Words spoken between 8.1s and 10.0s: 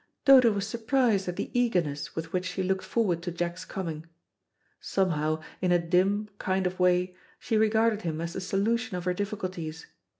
as the solution of her difficulties.